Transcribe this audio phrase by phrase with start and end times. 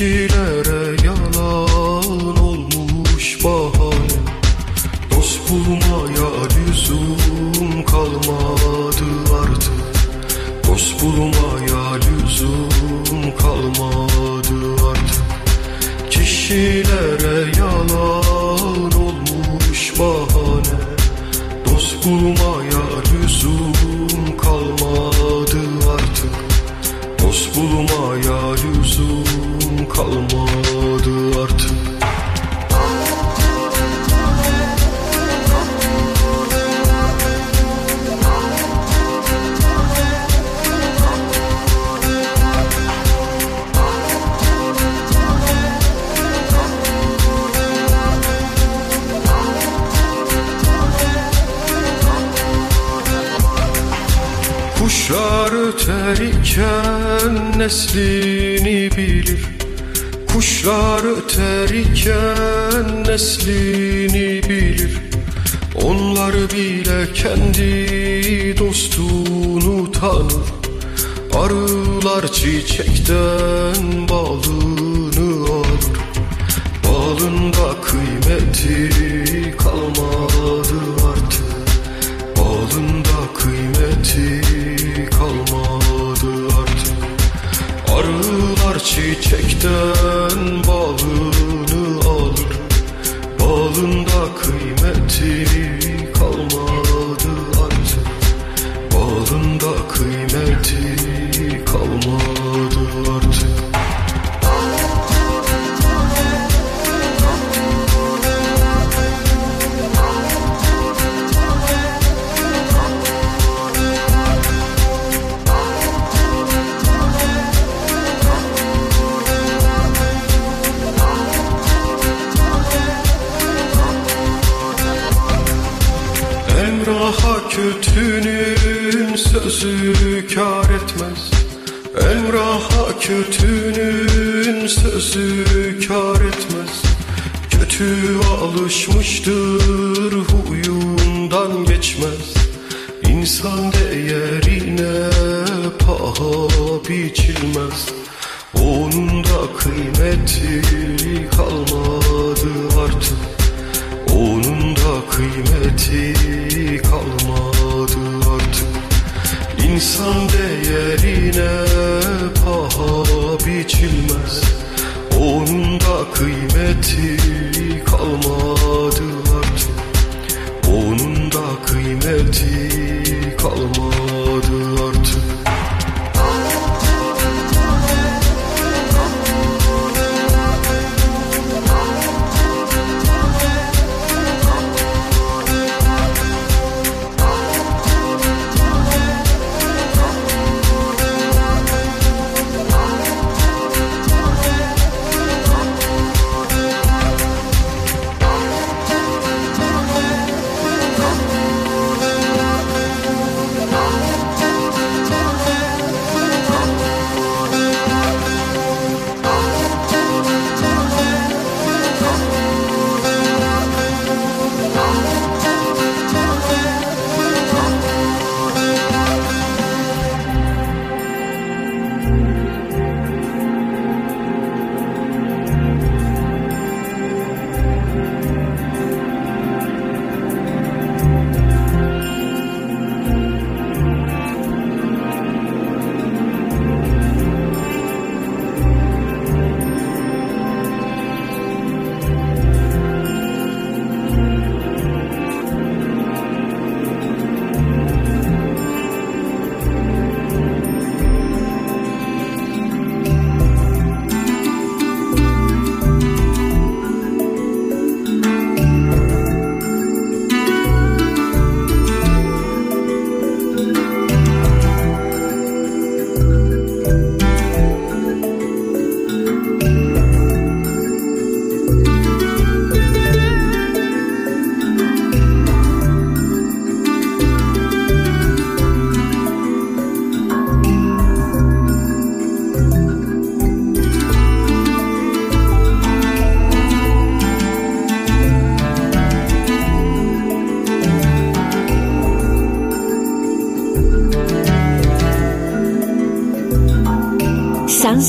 [0.00, 0.49] 去的
[89.60, 89.99] The.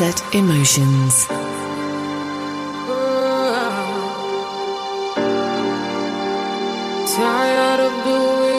[0.00, 1.26] Sunset Emotions.
[7.14, 8.49] Tired of doing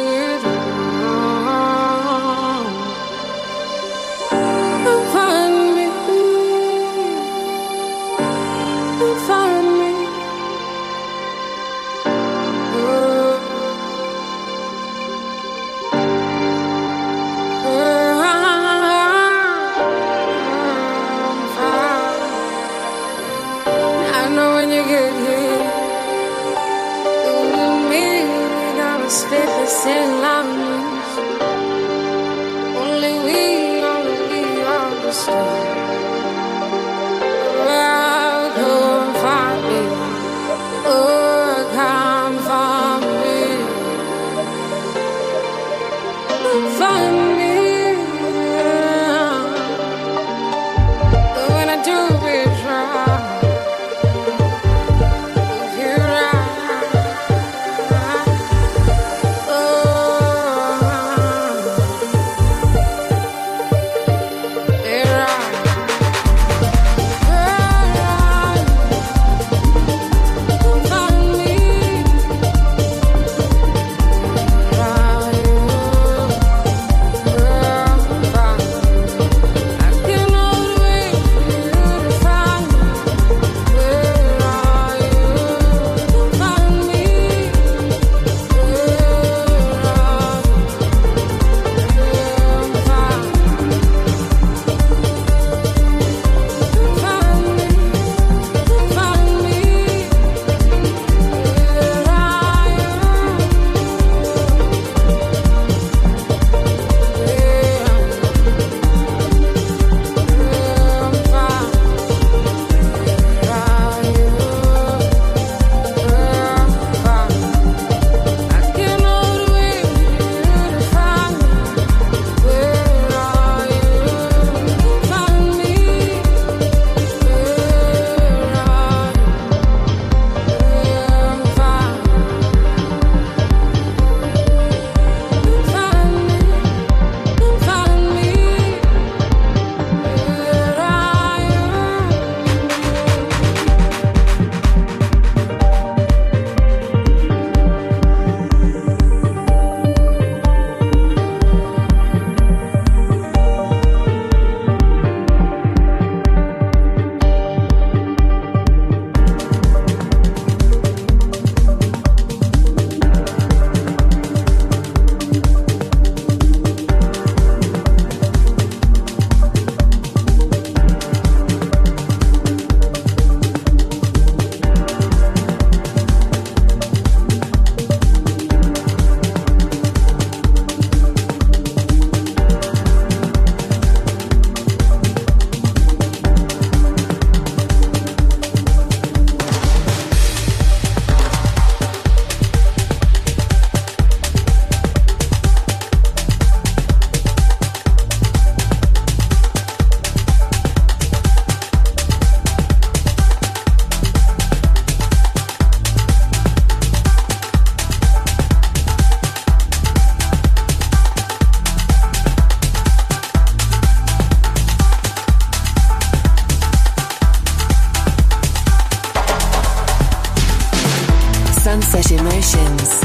[221.71, 222.99] Sunset Emotions.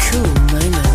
[0.00, 0.87] Cool moment.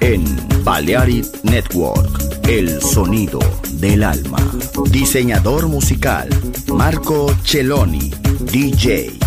[0.00, 0.24] En
[0.62, 3.38] Balearic Network, el sonido
[3.74, 4.38] del alma.
[4.90, 6.28] Diseñador musical,
[6.66, 9.21] Marco Celloni, DJ.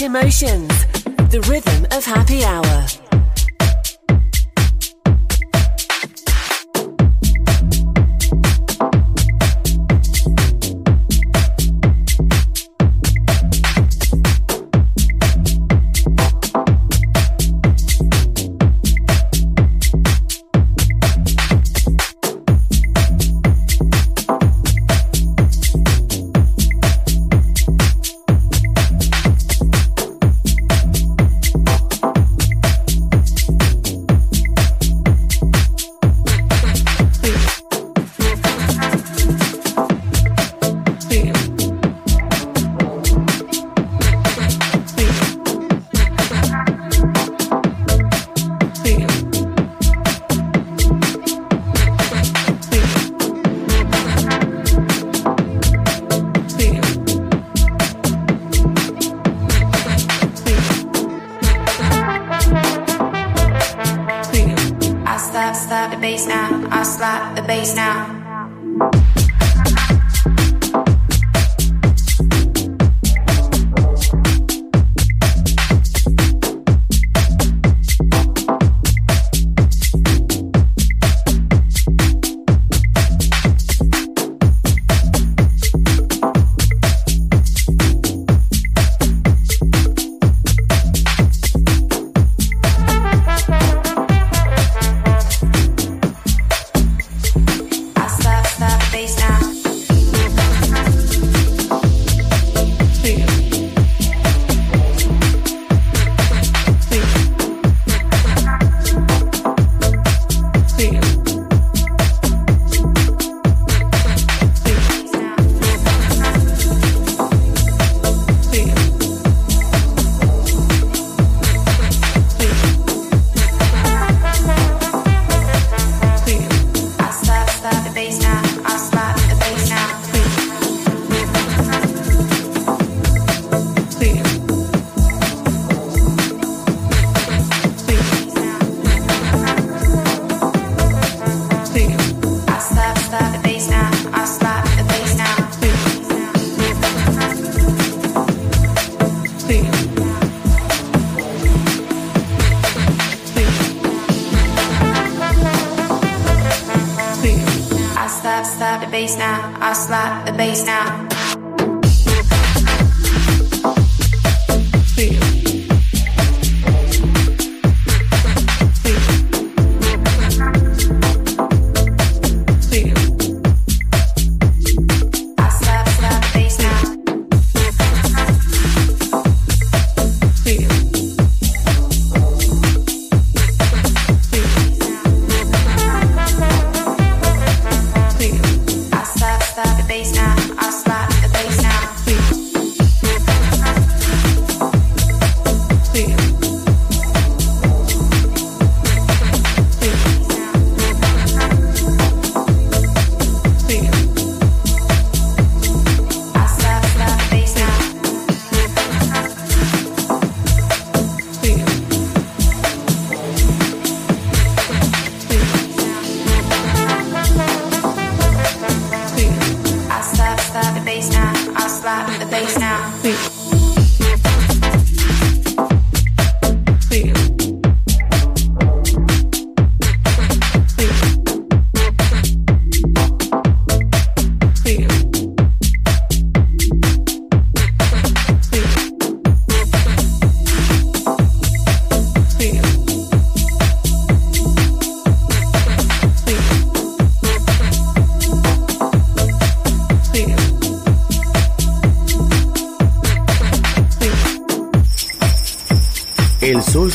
[0.00, 0.86] Emotions,
[1.30, 2.73] the rhythm of happy hour.